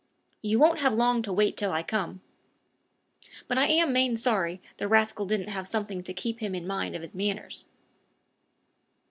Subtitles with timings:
[0.41, 2.21] You won't have long to wait till I come.
[3.47, 6.95] But I am main sorry the rascal didn't have something to keep him in mind
[6.95, 7.67] of his manners."